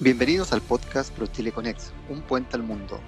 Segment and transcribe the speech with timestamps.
[0.00, 2.98] Bienvenidos al podcast ProChile Conex, un puente al mundo.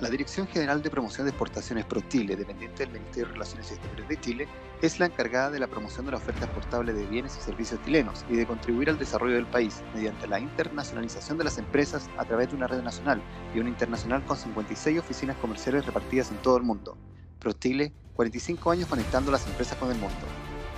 [0.00, 4.18] La Dirección General de Promoción de Exportaciones ProChile, dependiente del Ministerio de Relaciones Exteriores de
[4.18, 4.48] Chile,
[4.80, 8.24] es la encargada de la promoción de la oferta exportable de bienes y servicios chilenos
[8.30, 12.48] y de contribuir al desarrollo del país mediante la internacionalización de las empresas a través
[12.48, 13.20] de una red nacional
[13.54, 16.96] y una internacional con 56 oficinas comerciales repartidas en todo el mundo.
[17.40, 20.16] ProChile, 45 años conectando las empresas con el mundo.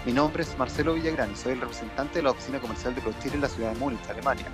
[0.05, 3.37] Mi nombre es Marcelo Villagrán y soy el representante de la oficina comercial de ProChile
[3.37, 4.47] en la ciudad de Múnich, Alemania.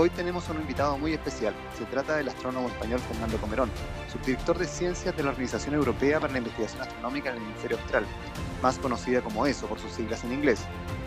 [0.00, 1.52] Hoy tenemos un invitado muy especial.
[1.76, 3.68] Se trata del astrónomo español Fernando Comerón,
[4.12, 8.06] subdirector de ciencias de la Organización Europea para la Investigación Astronómica en el Hemisferio Austral,
[8.62, 10.60] más conocida como ESO por sus siglas en inglés.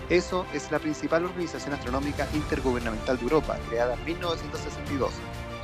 [0.10, 5.14] ESO es la principal organización astronómica intergubernamental de Europa, creada en 1962.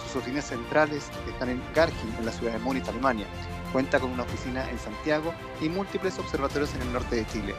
[0.02, 3.28] Sus oficinas centrales están en Garching, en la ciudad de Múnich, Alemania.
[3.74, 7.56] Cuenta con una oficina en Santiago y múltiples observatorios en el norte de Chile.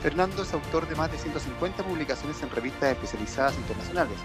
[0.00, 4.16] Fernando es autor de más de 150 publicaciones en revistas especializadas internacionales,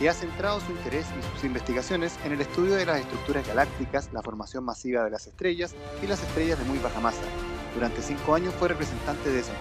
[0.00, 4.10] y ha centrado su interés y sus investigaciones en el estudio de las estructuras galácticas,
[4.12, 7.20] la formación masiva de las estrellas y las estrellas de muy baja masa.
[7.74, 9.52] Durante cinco años fue representante de ESO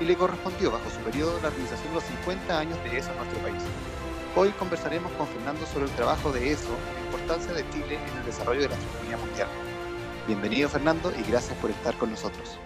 [0.00, 3.16] y le correspondió bajo su periodo la organización de los 50 años de ESO en
[3.18, 3.62] nuestro país.
[4.34, 8.18] Hoy conversaremos con Fernando sobre el trabajo de ESO y la importancia de Chile en
[8.18, 9.48] el desarrollo de la astronomía mundial.
[10.26, 12.58] Bienvenido Fernando y gracias por estar con nosotros.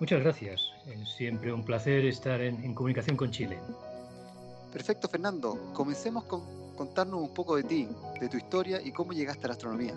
[0.00, 0.72] Muchas gracias.
[0.86, 3.58] Es siempre un placer estar en comunicación con Chile.
[4.76, 5.72] Perfecto, Fernando.
[5.72, 7.88] Comencemos con contarnos un poco de ti,
[8.20, 9.94] de tu historia y cómo llegaste a la astronomía.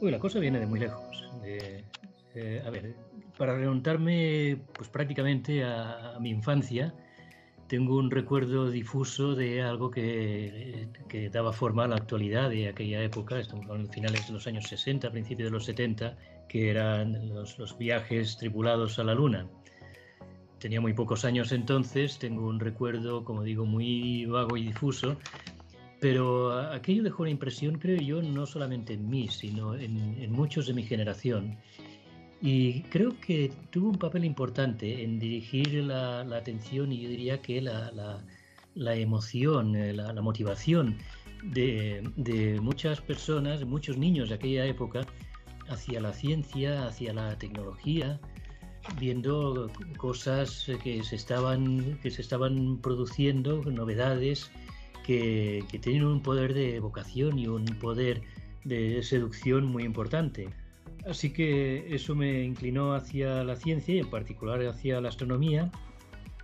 [0.00, 1.30] Uy, la cosa viene de muy lejos.
[1.44, 2.96] eh, a ver,
[3.36, 6.92] para remontarme pues, prácticamente a, a, mi infancia,
[7.68, 13.00] tengo un recuerdo difuso de algo que, que, daba forma a la actualidad de aquella
[13.04, 16.16] época, estamos hablando de finales de los años 60, principios de los 70,
[16.48, 19.46] que eran los, los viajes tripulados a la Luna
[20.58, 25.16] tenía muy pocos años entonces, tengo un recuerdo, como digo, muy vago y difuso,
[26.00, 30.74] pero aquello dejó una impresión, creo yo, no solamente en mí, sino en, muchos de
[30.74, 31.56] mi generación.
[32.40, 37.60] Y creo que tuvo un papel importante en dirigir la, atención y yo diría que
[37.60, 40.98] la emoción, eh, la, motivación
[41.42, 45.04] de, de muchas personas, muchos niños de aquella época,
[45.68, 48.20] hacia la ciencia, hacia la tecnología,
[48.98, 54.50] viendo cosas que se estaban, que se estaban produciendo, novedades
[55.04, 58.22] que, que tenían un poder de evocación y un poder
[58.64, 60.48] de seducción muy importante.
[61.06, 65.70] Así que eso me inclinó hacia la ciencia y en particular hacia la astronomía.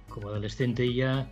[0.09, 1.31] Como adolescente ya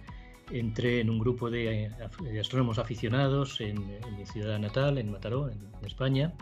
[0.51, 1.91] entré en un grupo de,
[2.39, 6.33] astrónomos aficionados en, en, mi ciudad natal, en Mataró, en España.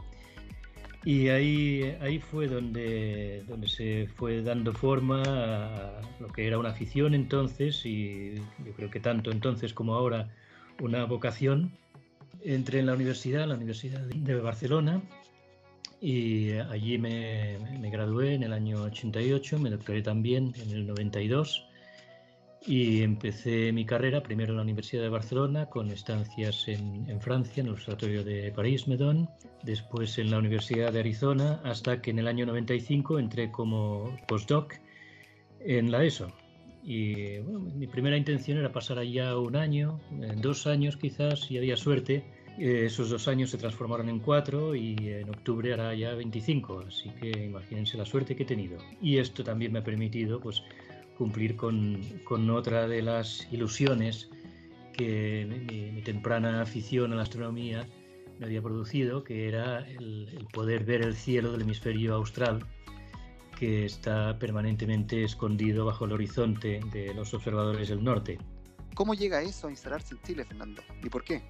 [1.05, 6.71] Y ahí, ahí fue donde, donde se fue dando forma a lo que era una
[6.71, 8.35] afición entonces y
[8.65, 10.29] yo creo que tanto entonces como ahora
[10.81, 11.73] una vocación.
[12.43, 15.03] Entré en la universidad, la Universidad de Barcelona,
[16.01, 21.70] y allí me, me gradué en el año 88, me doctoré también en el 92
[22.67, 27.63] y empecé mi carrera primero en la Universidad de Barcelona con estancias en, en, Francia,
[27.63, 29.29] en el Observatorio de París, Medón,
[29.63, 34.75] después en la Universidad de Arizona, hasta que en el año 95 entré como postdoc
[35.61, 36.33] en la ESO.
[36.83, 40.01] Y bueno, mi primera intención era pasar allá un año,
[40.37, 42.25] dos años quizás, si había suerte.
[42.59, 47.31] Esos dos años se transformaron en cuatro y en octubre hará ya 25, así que
[47.45, 48.79] imagínense la suerte que he tenido.
[49.01, 50.63] Y esto también me ha permitido pues,
[51.21, 54.31] cumplir con, con, otra de las ilusiones
[54.95, 57.87] que mi, mi, temprana afición a la astronomía
[58.39, 62.65] me había producido, que era el, el, poder ver el cielo del hemisferio austral,
[63.59, 68.39] que está permanentemente escondido bajo el horizonte de los observadores del norte.
[68.95, 70.81] ¿Cómo llega eso a instalarse en Chile, Fernando?
[71.05, 71.43] ¿Y por qué?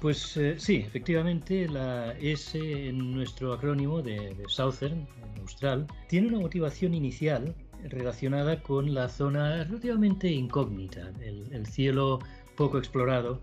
[0.00, 6.26] Pues eh, sí, efectivamente, la S en nuestro acrónimo de, de Southern, en austral, tiene
[6.26, 7.54] una motivación inicial
[7.88, 12.20] relacionada con la zona relativamente incógnita, el, el cielo
[12.56, 13.40] poco explorado,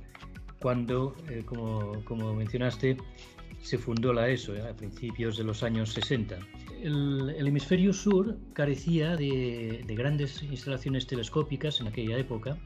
[0.59, 2.97] cuando, eh, como, mencionaste,
[3.62, 6.38] se fundó la ESO eh, a principios de los años 60.
[6.81, 12.57] El, el hemisferio sur carecía de, de, grandes instalaciones telescópicas en aquella época.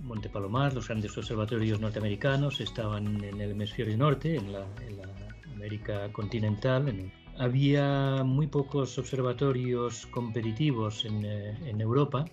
[0.00, 5.08] Monte Palomar, los grandes observatorios norteamericanos estaban en el hemisferio norte, en la, en la
[5.54, 12.24] América continental, en había muy pocos observatorios competitivos en, eh, en, Europa.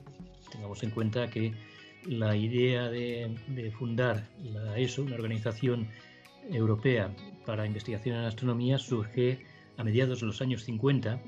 [0.51, 1.53] Tengamos en cuenta que
[2.06, 5.88] la idea de, de, fundar la ESO, una organización
[6.50, 7.13] europea
[7.45, 9.45] para investigación en astronomía, surge
[9.77, 11.21] a mediados de los años 50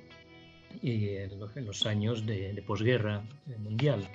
[0.81, 3.23] y los, en los años de, de posguerra
[3.59, 4.07] mundial.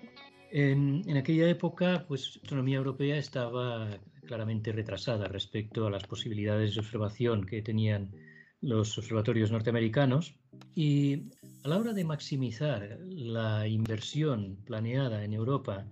[0.50, 3.88] En, en, aquella época, pues la astronomía europea estaba
[4.26, 8.11] claramente retrasada respecto a las posibilidades de observación que tenían
[8.60, 10.34] los observatorios norteamericanos
[10.75, 11.25] y
[11.64, 15.87] a la hora de maximizar la inversión planeada en Europa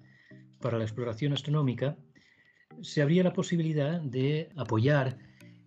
[0.60, 1.96] para la exploración astronómica,
[2.82, 5.18] se abría la posibilidad de apoyar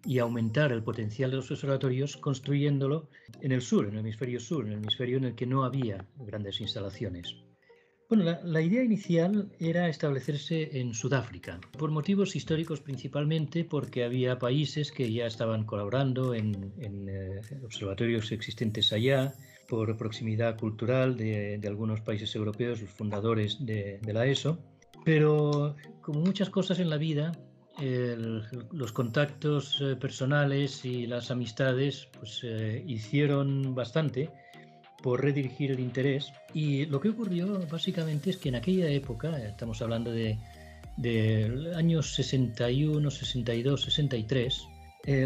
[0.06, 3.10] y aumentar el potencial de los observatorios construyéndolo
[3.42, 6.06] en el sur, en el hemisferio sur, en el hemisferio en el que no había
[6.18, 7.36] grandes instalaciones.
[8.10, 14.92] Bueno, la, idea inicial era establecerse en Sudáfrica, por motivos históricos principalmente, porque había países
[14.92, 19.36] que ya estaban colaborando en, eh, observatorios existentes allá,
[19.68, 24.58] por proximidad cultural de, algunos países europeos, los fundadores de, la ESO.
[25.06, 27.32] Pero como muchas cosas en la vida,
[27.80, 34.32] los contactos eh, personales y las amistades pues, eh, hicieron bastante
[35.02, 36.32] por redirigir el interés.
[36.54, 40.38] Y lo que ocurrió básicamente es que en aquella época, estamos hablando de,
[40.98, 44.68] de años 61, 62, 63,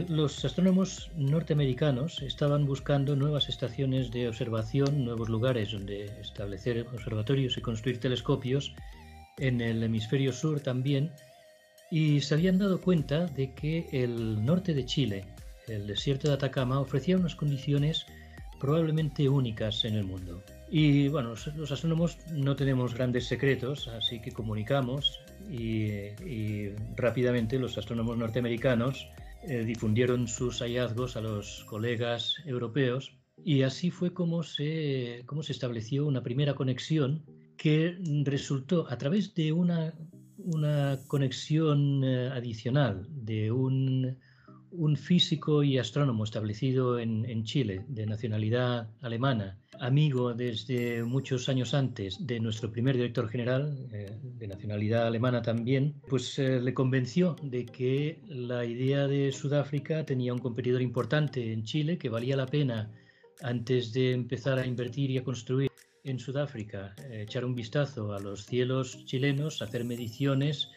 [0.07, 7.61] los astrónomos norteamericanos estaban buscando nuevas estaciones de observación, nuevos lugares donde establecer observatorios y
[7.61, 8.73] construir telescopios
[9.39, 11.11] en el hemisferio sur también,
[11.89, 15.25] y se habían dado cuenta de que el norte de Chile,
[15.67, 18.05] el desierto de Atacama, ofrecía unas condiciones
[18.63, 20.41] probablemente únicas en el mundo.
[20.71, 25.19] Y bueno, los, astrónomos no tenemos grandes secretos, así que comunicamos
[25.51, 29.05] y, rápidamente los astrónomos norteamericanos
[29.43, 33.11] eh, difundieron sus hallazgos a los colegas europeos
[33.43, 37.25] y así fue como se, como se estableció una primera conexión
[37.57, 39.93] que resultó a través de una,
[40.37, 44.17] una conexión eh, adicional de un
[44.75, 52.25] un físico y astrónomo establecido en, Chile, de nacionalidad alemana, amigo desde muchos años antes
[52.25, 57.65] de nuestro primer director general, eh, de nacionalidad alemana también, pues eh, le convenció de
[57.65, 62.91] que la idea de Sudáfrica tenía un competidor importante en Chile, que valía la pena
[63.41, 65.69] antes de empezar a invertir y a construir
[66.03, 70.69] en Sudáfrica, eh, echar un vistazo a los cielos chilenos, hacer mediciones,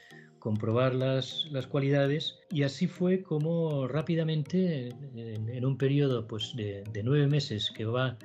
[0.47, 2.39] comprobar las, cualidades.
[2.53, 8.17] Y así fue como rápidamente, en, un periodo pues, de, nueve meses que va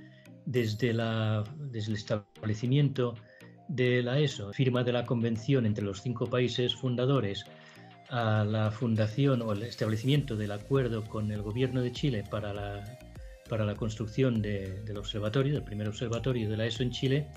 [0.45, 3.15] desde, la, desde el establecimiento
[3.69, 7.43] de la ESO, firma de la convención entre los cinco países fundadores,
[8.09, 12.99] a la fundación o el establecimiento del acuerdo con el gobierno de Chile para la,
[13.49, 17.27] para la construcción del observatorio, del primer observatorio de la ESO en Chile,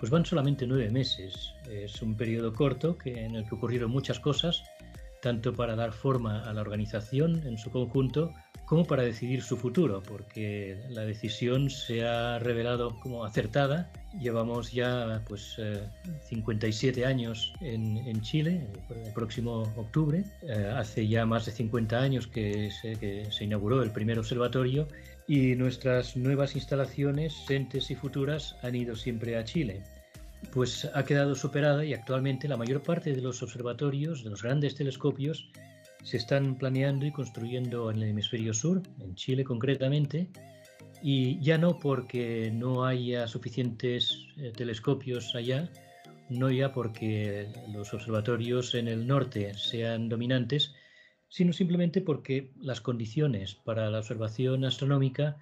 [0.00, 1.54] pues van solamente nueve meses.
[1.70, 4.64] Es un periodo corto que, en el que ocurrieron muchas cosas,
[5.20, 8.32] tanto para dar forma a la organización en su conjunto
[8.64, 13.90] como para decidir su futuro, porque la decisión se ha revelado como acertada.
[14.18, 15.60] Llevamos ya pues
[16.28, 18.68] 57 eh, años en, Chile,
[19.04, 20.24] el próximo octubre.
[20.42, 24.86] Eh, hace ya más de 50 años que se inauguró el primer observatorio
[25.30, 29.80] y nuestras nuevas instalaciones, entes y futuras, han ido siempre a Chile.
[30.52, 34.74] Pues ha quedado superada y actualmente la mayor parte de los observatorios, de los grandes
[34.74, 35.48] telescopios,
[36.02, 40.26] se están planeando y construyendo en el hemisferio sur, en Chile concretamente,
[41.00, 45.70] y ya no porque no haya suficientes eh, telescopios allá,
[46.28, 50.74] no ya porque los observatorios en el norte sean dominantes,
[51.30, 55.38] sino simplemente porque las condiciones para la observación astronómica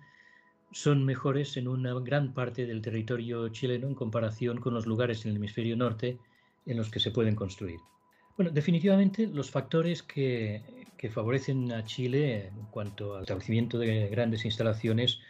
[0.70, 5.30] son mejores en una gran parte del territorio chileno en comparación con los lugares en
[5.30, 6.18] el hemisferio norte
[6.66, 7.80] en los que se pueden construir.
[8.36, 10.62] Bueno, definitivamente los factores que,
[11.10, 15.20] favorecen a Chile en cuanto al establecimiento de grandes instalaciones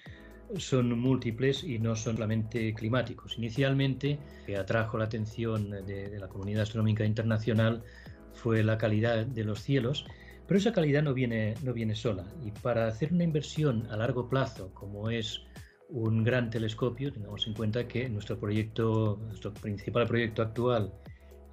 [0.57, 3.39] son múltiples y no son solamente climáticos.
[3.39, 7.85] Inicialmente, que atrajo la atención de, la comunidad astronómica internacional
[8.33, 10.05] fue la calidad de los cielos
[10.49, 14.29] pero esa calidad no viene, no viene sola y para hacer una inversión a largo
[14.31, 15.43] plazo como es
[15.91, 20.93] un gran telescopio, tengamos en cuenta que nuestro proyecto, nuestro principal proyecto actual,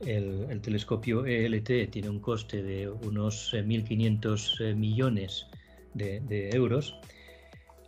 [0.01, 5.47] el, telescopio ELT, tiene un coste de unos 1.500 eh, millones
[5.93, 6.97] de, de euros.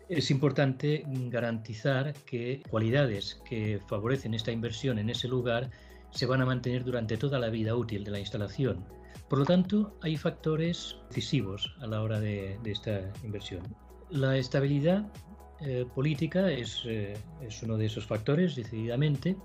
[0.08, 5.70] Es importante garantizar que cualidades que favorecen esta inversión en ese lugar
[6.12, 8.86] se van a mantener durante toda la vida útil de la instalación
[9.30, 13.62] por lo tanto, hay factores decisivos a la hora de, esta inversión.
[14.10, 15.12] La estabilidad
[15.60, 19.36] eh, política es, eh, es, uno de esos factores, decididamente.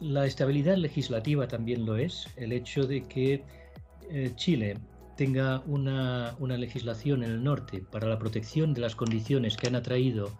[0.00, 2.26] La estabilidad legislativa también lo es.
[2.36, 3.44] El hecho de que
[4.10, 4.78] eh, Chile
[5.16, 10.36] tenga una, legislación en el norte para la protección de las condiciones que han atraído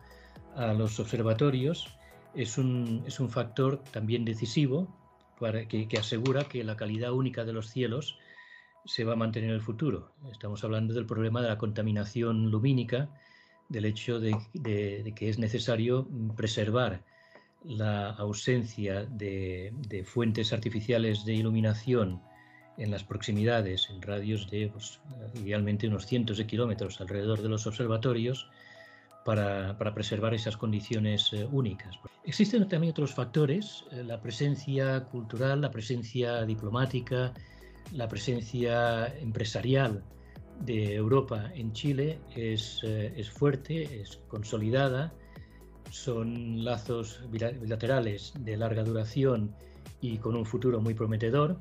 [0.57, 1.95] a los observatorios
[2.35, 4.89] es un factor también decisivo
[5.69, 8.19] que, asegura que la calidad única de los cielos
[8.89, 10.13] se va a mantener en el futuro.
[10.33, 13.11] Estamos hablando del problema de la contaminación lumínica,
[13.69, 14.35] del hecho de,
[15.15, 17.03] que es necesario preservar
[17.65, 19.75] la ausencia de,
[20.07, 22.23] fuentes artificiales de iluminación
[22.79, 25.01] en las proximidades, en radios de pues,
[25.35, 28.49] idealmente unos cientos de kilómetros alrededor de los observatorios,
[29.27, 31.99] para, preservar esas condiciones eh, únicas.
[32.25, 37.35] Existen también otros factores, eh, la presencia cultural, la presencia diplomática,
[37.93, 40.03] la presencia empresarial
[40.61, 45.13] de Europa en Chile es, eh, es fuerte, es consolidada,
[45.91, 49.55] son lazos bilaterales de larga duración
[50.01, 51.59] y con un futuro muy prometedor.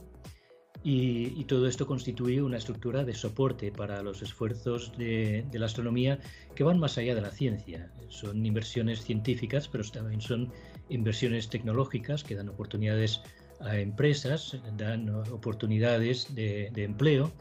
[0.83, 6.19] Y, todo esto constituye una estructura de soporte para los esfuerzos de, la astronomía
[6.55, 7.91] que van más allá de la ciencia.
[8.09, 10.51] Son inversiones científicas, pero también son
[10.89, 13.21] inversiones tecnológicas que dan oportunidades
[13.61, 17.31] a empresas, dan oportunidades de, empleo.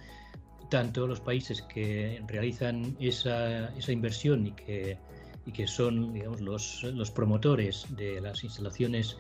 [0.70, 4.98] Tanto los países que realizan esa, inversión y que,
[5.46, 9.16] y que son digamos, los, los promotores de las instalaciones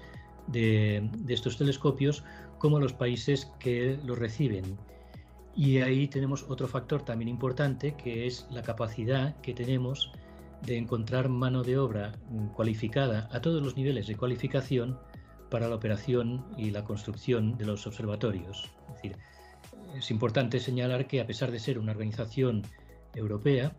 [0.48, 2.24] de, estos telescopios
[2.58, 4.76] como los países que los reciben.
[5.54, 10.12] Y ahí tenemos otro factor también importante, que es la capacidad que tenemos
[10.62, 12.12] de encontrar mano de obra
[12.54, 14.98] cualificada a todos los niveles de cualificación
[15.50, 18.70] para la operación y la construcción de los observatorios.
[18.88, 19.16] Es decir,
[19.96, 22.62] es importante señalar que a pesar de ser una organización
[23.14, 23.74] europea,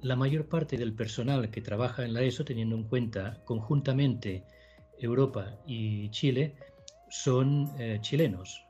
[0.00, 4.44] la mayor parte del personal que trabaja en la ESO, teniendo en cuenta conjuntamente
[4.98, 6.54] Europa y Chile
[7.10, 8.64] son eh, chilenos.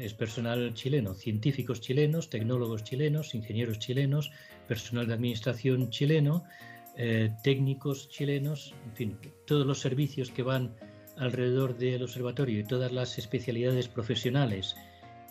[0.00, 4.30] Es personal chileno, científicos chilenos, tecnólogos chilenos, ingenieros chilenos,
[4.66, 6.44] personal de administración chileno,
[6.96, 10.74] eh, técnicos chilenos, en fin, todos los servicios que van
[11.18, 14.76] alrededor del observatorio y todas las especialidades profesionales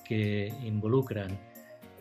[0.05, 1.37] que involucran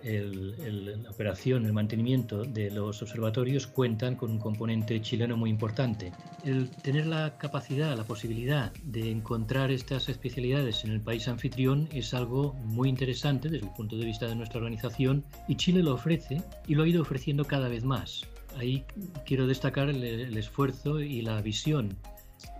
[0.04, 6.12] la operación, el mantenimiento de los observatorios cuentan con un componente chileno muy importante.
[6.44, 12.14] El tener la capacidad, la posibilidad de encontrar estas especialidades en el país anfitrión es
[12.14, 16.40] algo muy interesante desde el punto de vista de nuestra organización y Chile lo ofrece
[16.68, 18.22] y lo ha ido ofreciendo cada vez más.
[18.56, 18.84] Ahí
[19.26, 21.96] quiero destacar el, esfuerzo y la visión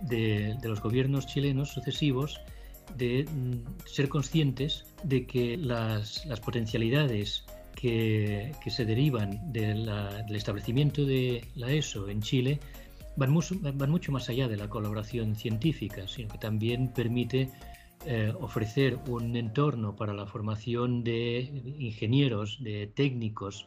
[0.01, 2.39] de, los gobiernos chilenos sucesivos
[2.95, 9.89] de mm, ser conscientes de que las, potencialidades que, se derivan del
[10.29, 12.59] establecimiento de la ESO en Chile
[13.17, 17.49] van mucho, más allá de la colaboración científica, sino que también permite
[18.05, 21.39] eh, ofrecer un entorno para la formación de
[21.79, 23.65] ingenieros, de técnicos,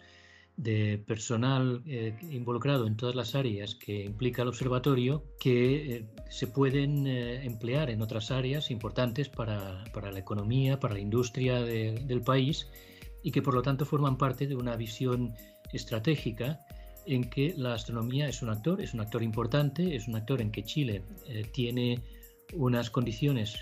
[0.63, 6.49] de personal eh, involucrado en todas las áreas que implica el observatorio que eh, se
[6.49, 12.69] pueden eh, emplear en otras áreas importantes para, la economía, para la industria del país
[13.23, 15.35] y que por lo tanto forman parte de una visión
[15.73, 16.61] estratégica
[17.07, 20.51] en que la astronomía es un actor, es un actor importante, es un actor en
[20.51, 21.03] que Chile
[21.53, 22.03] tiene
[22.53, 23.57] unas condiciones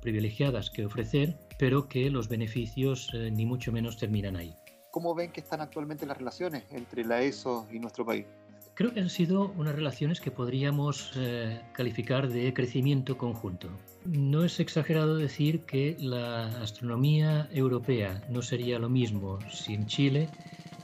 [0.00, 4.54] privilegiadas que ofrecer, pero que los beneficios ni mucho menos terminan ahí.
[4.96, 8.24] ¿Cómo ven que están actualmente las relaciones entre la ESO y nuestro país?
[8.72, 13.68] Creo que han sido unas relaciones que podríamos eh, calificar de crecimiento conjunto.
[14.06, 20.30] No es exagerado decir que la astronomía europea no sería lo mismo sin Chile,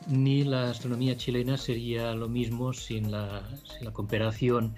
[0.07, 4.75] ni la astronomía chilena sería lo mismo sin la, sin la cooperación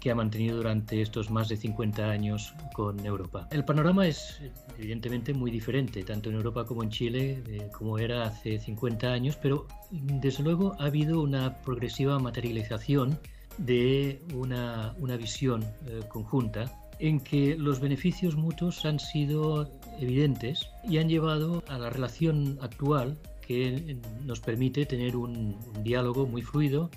[0.00, 3.46] que ha mantenido durante estos más de 50 años con Europa.
[3.50, 4.40] El panorama es
[4.78, 9.66] evidentemente muy diferente, tanto en Europa como en Chile, como era hace 50 años, pero
[9.90, 13.18] desde luego ha habido una progresiva materialización
[13.58, 16.64] de una, una visión eh, conjunta
[16.98, 23.18] en que los beneficios mutuos han sido evidentes y han llevado a la relación actual
[23.40, 26.90] que nos permite tener un diálogo muy fluido,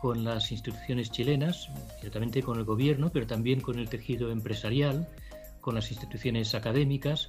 [0.00, 5.08] con las instituciones chilenas, ciertamente con el gobierno, pero también con el tejido empresarial,
[5.60, 7.28] con las instituciones académicas,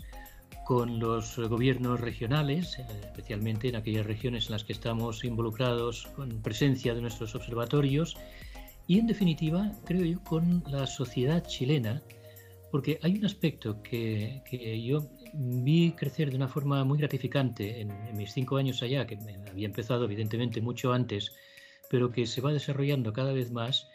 [0.65, 6.41] con los gobiernos regionales, eh, especialmente en aquellas regiones en las que estamos involucrados con
[6.41, 8.17] presencia de nuestros observatorios,
[8.85, 12.01] y en definitiva, creo yo, con la sociedad chilena,
[12.71, 14.41] porque hay un aspecto que,
[14.85, 19.17] yo vi crecer de una forma muy gratificante en mis cinco años allá, que
[19.49, 21.31] había empezado evidentemente mucho antes,
[21.89, 23.87] pero que se va desarrollando cada vez más,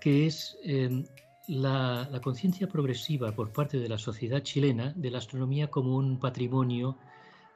[0.00, 1.04] que es em,
[1.48, 6.96] la, conciencia progresiva por parte de la sociedad chilena de la astronomía como un patrimonio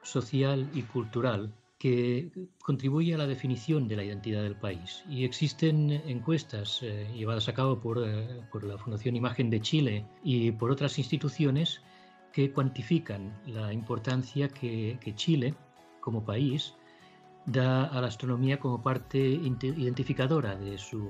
[0.01, 5.03] social y cultural que contribuye a la definición de la identidad del país.
[5.09, 10.05] Y existen encuestas eh, llevadas a cabo por, eh, por la Fundación Imagen de Chile
[10.23, 11.81] y por otras instituciones
[12.31, 15.53] que cuantifican la importancia que, Chile,
[15.99, 16.73] como país,
[17.45, 21.09] da a la astronomía como parte identificadora de su,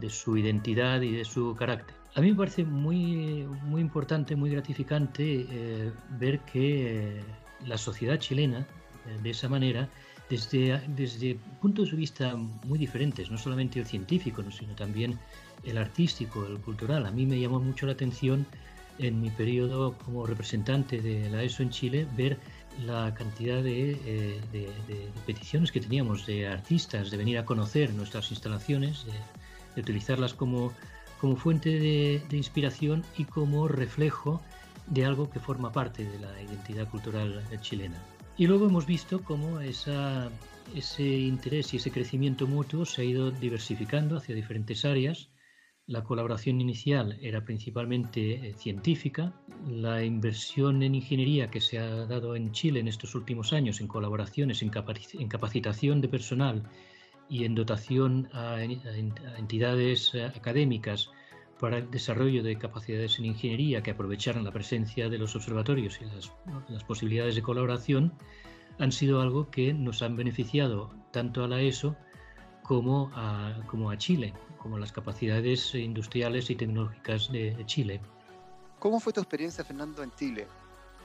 [0.00, 1.94] de, su, identidad y de su carácter.
[2.14, 7.22] A mí me parece muy, muy importante, muy gratificante eh, ver que eh,
[7.66, 9.88] la sociedad chilena, eh, de esa manera,
[10.30, 15.18] desde, desde puntos de vista muy diferentes, no solamente el científico, sino también
[15.64, 17.06] el artístico, el cultural.
[17.06, 18.46] A mí me llamó mucho la atención
[18.98, 22.38] en mi periodo como representante de la ESO en Chile ver
[22.84, 23.98] la cantidad de,
[24.52, 30.72] eh, peticiones que teníamos de artistas de venir a conocer nuestras instalaciones, de, utilizarlas como,
[31.20, 34.40] como fuente de, inspiración y como reflejo
[34.86, 37.96] de algo que forma parte de la identidad cultural chilena.
[38.36, 40.28] Y luego hemos visto cómo esa,
[40.74, 45.28] ese interés y ese crecimiento mutuo se ha ido diversificando hacia diferentes áreas.
[45.86, 49.34] La colaboración inicial era principalmente eh, científica.
[49.68, 53.88] La inversión en ingeniería que se ha dado en Chile en estos últimos años en
[53.88, 56.62] colaboraciones, en, capacitación de personal
[57.28, 61.10] y en dotación a, entidades eh, académicas
[61.60, 66.06] para el desarrollo de capacidades en ingeniería que aprovecharan la presencia de los observatorios y
[66.72, 68.14] las, posibilidades de colaboración
[68.78, 71.94] han sido algo que nos han beneficiado tanto a la ESO
[72.64, 78.00] como a, como a Chile, como las capacidades industriales y tecnológicas de Chile.
[78.84, 80.46] ¿Cómo fue tu experiencia, Fernando, en Chile,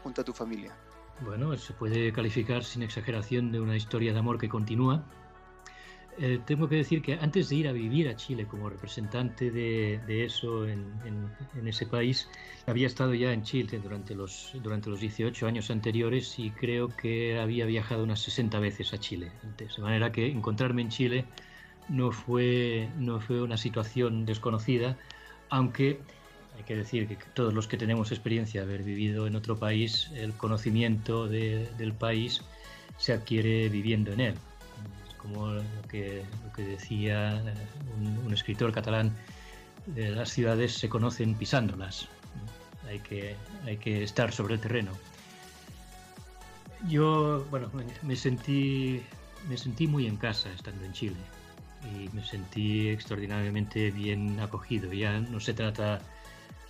[0.03, 0.75] junto a tu familia?
[1.21, 5.03] Bueno, se puede calificar sin exageración de una historia de amor que continúa.
[6.17, 10.25] Eh, tengo que decir que antes de ir a vivir a Chile como representante de,
[10.25, 11.31] eso en,
[11.65, 12.27] ese país,
[12.67, 17.39] había estado ya en Chile durante los, durante los 18 años anteriores y creo que
[17.39, 19.77] había viajado unas 60 veces a Chile antes.
[19.77, 21.25] De manera que encontrarme en Chile
[21.89, 24.97] no fue, no fue una situación desconocida,
[25.49, 25.99] aunque
[26.57, 30.11] hay que decir que todos los que tenemos experiencia de haber vivido en otro país,
[30.15, 32.41] el conocimiento del país
[32.97, 34.35] se adquiere viviendo en él.
[35.17, 36.23] Como lo que,
[36.57, 37.53] decía eh,
[38.25, 39.15] un, escritor catalán,
[39.95, 42.07] las ciudades se conocen pisándolas,
[42.87, 44.91] hay que, hay que estar sobre el terreno.
[46.87, 47.69] Yo, bueno,
[48.03, 49.01] me sentí,
[49.49, 51.17] me sentí muy en casa estando en Chile
[51.83, 54.91] y me sentí extraordinariamente bien acogido.
[54.93, 56.01] Ya no se trata,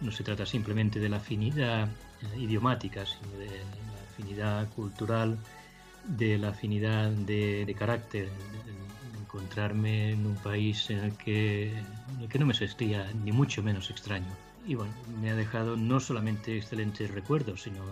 [0.01, 5.37] no se trata simplemente de la afinidad eh, idiomática, sino de la afinidad cultural
[6.05, 8.29] de la afinidad de, carácter,
[9.21, 11.73] encontrarme en un país en el, que,
[12.29, 14.31] que no me sentía ni mucho menos extraño.
[14.65, 17.83] Y bueno, me ha dejado no solamente excelentes recuerdos, sino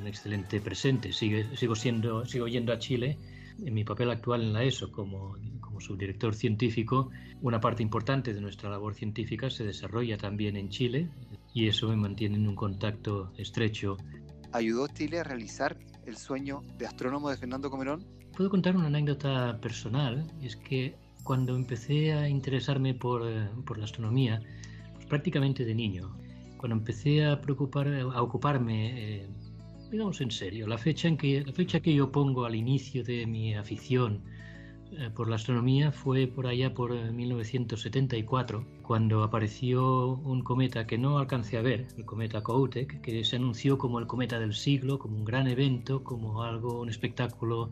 [0.00, 1.12] un excelente presente.
[1.12, 3.18] sigo, siendo, sigo yendo a Chile
[3.64, 5.36] en mi papel actual en la ESO como,
[5.80, 7.10] como subdirector científico.
[7.42, 11.08] Una parte importante de nuestra labor científica se desarrolla también en Chile
[11.54, 13.96] y eso me mantiene en un contacto estrecho.
[14.52, 18.04] ¿Ayudó Chile a realizar el sueño de astrónomo de Fernando Comerón?
[18.36, 23.84] Puedo contar una anécdota personal, es que cuando empecé a interesarme por, eh, por la
[23.84, 24.40] astronomía,
[24.94, 26.16] pues prácticamente de niño,
[26.56, 29.28] cuando empecé a preocupar, a ocuparme, eh,
[29.90, 33.26] digamos en serio, la fecha en que la fecha que yo pongo al inicio de
[33.26, 34.22] mi afición
[35.14, 41.18] por la astronomía fue por allá por 1974, eh, cuando apareció un cometa que no
[41.18, 45.16] alcancé a ver, el cometa Kohoutek, que se anunció como el cometa del siglo, como
[45.16, 47.70] un gran evento, como algo, un espectáculo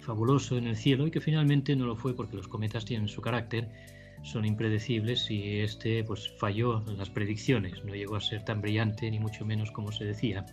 [0.00, 3.20] fabuloso en el cielo y que finalmente no lo fue porque los cometas tienen su
[3.20, 3.68] carácter,
[4.22, 9.10] son impredecibles y este pues falló en las predicciones, no llegó a ser tan brillante
[9.10, 10.44] ni mucho menos como se decía.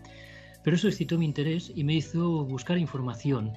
[0.63, 3.53] Pero eso excitó mi interés y me hizo buscar información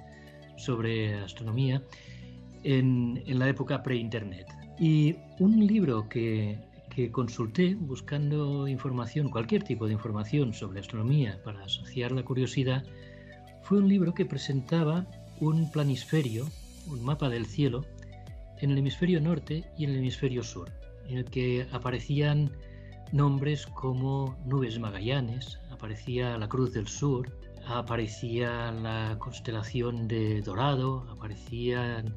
[0.57, 1.83] sobre astronomía
[2.63, 4.47] en, la época pre-internet.
[4.79, 6.59] Y un libro que,
[6.95, 12.85] que consulté buscando información, cualquier tipo de información sobre astronomía para asociar la curiosidad,
[13.63, 15.07] fue un libro que presentaba
[15.41, 16.47] un planisferio,
[16.87, 17.85] un mapa del cielo,
[18.61, 20.71] en el hemisferio norte y en el hemisferio sur,
[21.09, 22.51] en el que aparecían
[23.13, 27.33] nombres como nubes Magallanes, aparecía la Cruz del Sur,
[27.67, 32.17] aparecía la constelación de Dorado, aparecían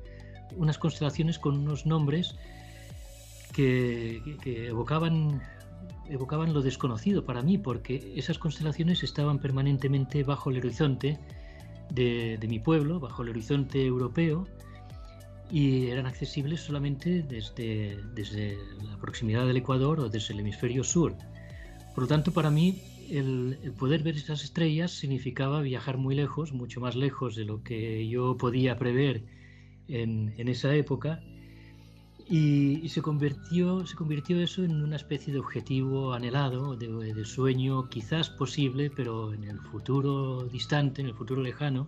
[0.57, 2.35] unas constelaciones con unos nombres
[3.51, 5.41] que, evocaban,
[6.09, 11.19] evocaban lo desconocido para mí, porque esas constelaciones estaban permanentemente bajo el horizonte
[11.91, 14.47] de, mi pueblo, bajo el horizonte europeo,
[15.49, 21.13] y eran accesibles solamente desde, desde la proximidad del Ecuador o desde el hemisferio sur.
[21.93, 26.53] Por lo tanto, para mí, el, el, poder ver esas estrellas significaba viajar muy lejos,
[26.53, 29.25] mucho más lejos de lo que yo podía prever
[29.91, 31.21] en, esa época
[32.29, 38.29] Y, se, convirtió, se convirtió eso en una especie de objetivo anhelado, de, sueño quizás
[38.29, 41.87] posible, pero en el futuro distante, en el futuro lejano.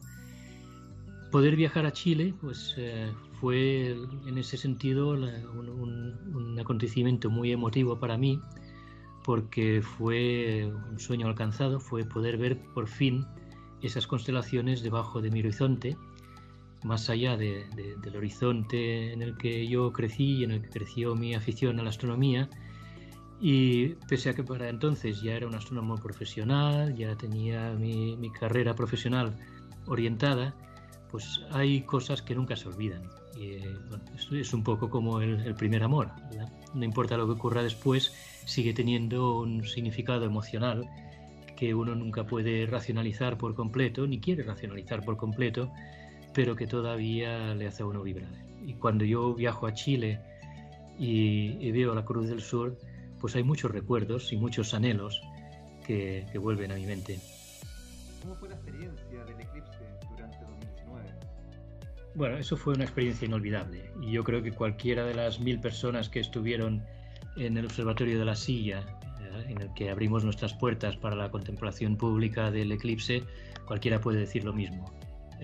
[1.31, 3.95] Poder viajar a Chile pues, eh, fue
[4.27, 8.39] en ese sentido un, un, acontecimiento muy emotivo para mí,
[9.23, 13.25] porque fue un sueño alcanzado, fue poder ver por fin
[13.81, 15.97] esas constelaciones debajo de mi horizonte
[16.83, 21.33] más allá del horizonte en el que yo crecí y en el que creció mi
[21.33, 22.49] afición a la astronomía.
[23.39, 28.73] Y pese a que para entonces ya era un astrónomo profesional, ya tenía mi, carrera
[28.73, 29.35] profesional
[29.87, 30.55] orientada,
[31.11, 33.03] pues hay cosas que nunca se olvidan.
[33.37, 33.57] Y,
[34.37, 36.11] es, un poco como el, primer amor.
[36.73, 38.13] No importa lo que ocurra después,
[38.45, 40.87] sigue teniendo un significado emocional
[41.57, 45.71] que uno nunca puede racionalizar por completo, ni quiere racionalizar por completo,
[46.33, 48.31] pero que todavía le hace a uno vibrar.
[48.65, 50.19] Y cuando yo viajo a Chile
[50.97, 52.77] y, veo la Cruz del Sur,
[53.19, 55.21] pues hay muchos recuerdos y muchos anhelos
[55.85, 57.19] que, vuelven a mi mente.
[58.21, 59.79] ¿Cómo fue la experiencia del eclipse
[60.11, 61.09] durante 2019?
[62.15, 66.09] Bueno, eso fue una experiencia inolvidable y yo creo que cualquiera de las mil personas
[66.09, 66.83] que estuvieron
[67.35, 68.85] en el Observatorio de la Silla,
[69.47, 73.23] en el que abrimos nuestras puertas para la contemplación pública del eclipse,
[73.65, 74.93] cualquiera puede decir lo mismo.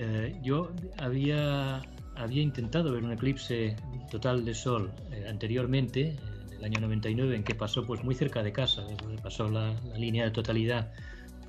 [0.01, 1.81] Eh, yo había,
[2.15, 3.75] había intentado ver un eclipse
[4.09, 6.15] total de sol eh, anteriormente,
[6.51, 8.87] en el año 99, en que pasó pues muy cerca de casa,
[9.21, 10.93] pasó la, línea de totalidad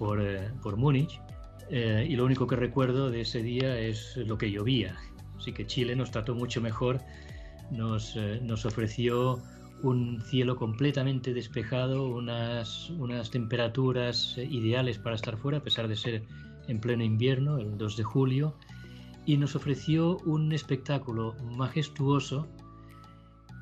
[0.00, 1.20] por, eh, por Múnich,
[1.70, 4.96] y lo único que recuerdo de ese día es lo que llovía.
[5.38, 7.00] Así que Chile nos trató mucho mejor,
[7.70, 9.40] nos, nos ofreció
[9.84, 16.24] un cielo completamente despejado, unas, unas temperaturas ideales para estar fuera, a pesar de ser
[16.68, 18.56] en pleno invierno, el 2 de julio,
[19.26, 22.48] y nos ofreció un espectáculo majestuoso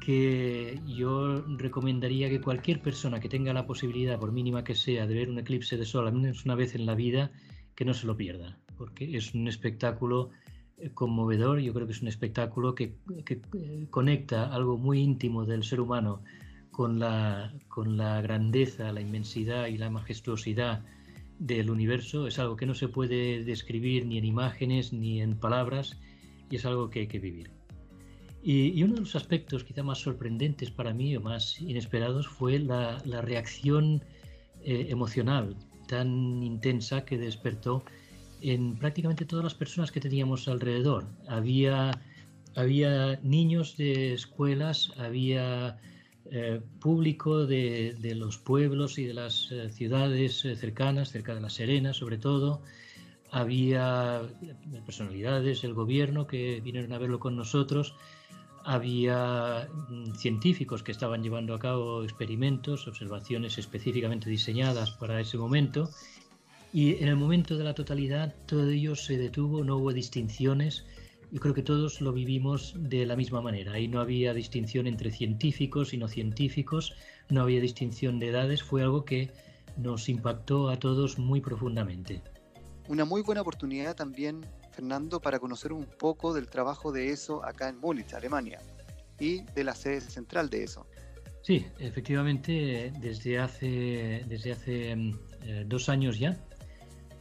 [0.00, 5.14] que yo recomendaría que cualquier persona que tenga la posibilidad, por mínima que sea, de
[5.14, 7.30] ver un eclipse de sol al menos una vez en la vida,
[7.74, 10.30] que no se lo pierda, porque es un espectáculo
[10.78, 12.96] eh, conmovedor, yo creo que es un espectáculo que,
[13.28, 16.22] eh, conecta algo muy íntimo del ser humano
[16.70, 20.84] con la, con la grandeza, la inmensidad y la majestuosidad
[21.38, 25.96] del universo es algo que no se puede describir ni en imágenes ni en palabras
[26.51, 27.51] y es algo que hay que vivir.
[28.42, 32.98] Y, uno de los aspectos quizá más sorprendentes para mí o más inesperados fue la,
[33.22, 34.03] reacción
[34.62, 35.57] eh, emocional
[35.88, 37.83] tan intensa que despertó
[38.40, 41.07] en prácticamente todas las personas que teníamos alrededor.
[41.27, 41.90] Había,
[42.55, 45.79] había niños de escuelas, había
[46.31, 51.49] eh, público de, los pueblos y de las eh, ciudades eh, cercanas, cerca de La
[51.49, 52.62] Serena sobre todo.
[53.31, 54.23] Había
[54.85, 57.95] personalidades del gobierno que vinieron a verlo con nosotros.
[58.64, 65.91] Había mm, científicos que estaban llevando a cabo experimentos, observaciones específicamente diseñadas para ese momento.
[66.73, 70.85] Y en el momento de la totalidad todo ello se detuvo, no hubo distinciones
[71.31, 73.73] yo creo que todos lo vivimos de la misma manera.
[73.73, 76.95] Ahí no había distinción entre científicos y no científicos,
[77.29, 79.31] no había distinción de edades, fue algo que
[79.77, 82.23] nos impactó a todos muy profundamente.
[82.88, 87.69] Una muy buena oportunidad también, Fernando, para conocer un poco del trabajo de ESO acá
[87.69, 88.61] en Múnich, Alemania,
[89.21, 90.87] y de la sede central de ESO.
[91.43, 96.37] Sí, efectivamente, desde hace, desde hace mm, eh, dos años ya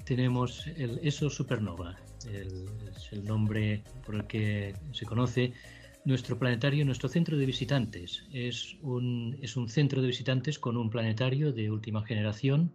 [0.06, 5.54] tenemos el ESO Supernova, es el nombre por el que se conoce
[6.08, 8.24] nuestro planetario, nuestro centro de visitantes.
[8.32, 12.72] Es un, es un centro de visitantes con un planetario de última generación,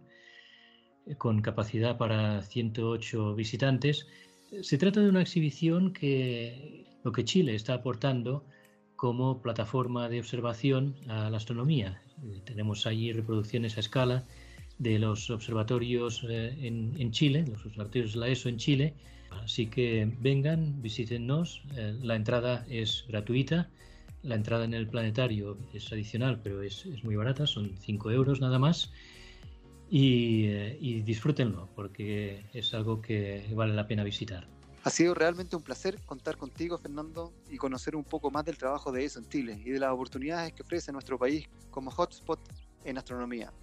[1.07, 4.05] eh, con capacidad para 108 visitantes.
[4.61, 8.45] Se trata de una exhibición que lo que Chile está aportando
[8.95, 12.03] como plataforma de observación a la astronomía.
[12.23, 14.23] Eh, tenemos allí reproducciones a escala
[14.77, 18.93] de los observatorios eh, en, en, Chile, los observatorios de la ESO en Chile.
[19.43, 21.63] Así que vengan, visítennos.
[21.75, 23.69] Eh, la entrada es gratuita.
[24.21, 28.59] La entrada en el planetario es adicional, pero es, muy barata, son 5 euros nada
[28.59, 28.91] más.
[29.89, 34.47] Y, eh, y disfrútenlo, porque es algo que vale la pena visitar.
[34.85, 38.91] Ha sido realmente un placer contar contigo, Fernando, y conocer un poco más del trabajo
[38.91, 42.39] de ESO en Chile y de las oportunidades que ofrece nuestro país como hotspot
[42.83, 43.53] en astronomía.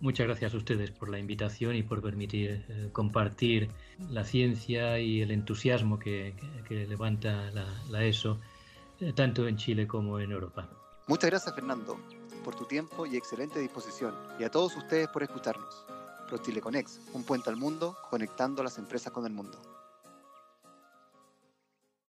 [0.00, 3.68] Muchas gracias a ustedes por la invitación y por permitir eh, compartir
[4.10, 6.34] la ciencia y el entusiasmo que,
[6.70, 7.50] levanta
[7.90, 8.38] la, ESO,
[9.00, 10.68] eh, tanto en Chile como en Europa.
[11.08, 11.98] Muchas gracias Fernando
[12.44, 15.84] por tu tiempo y excelente disposición, y a todos ustedes por escucharnos.
[16.28, 19.58] ProChileConex, un puente al mundo conectando las empresas con el mundo.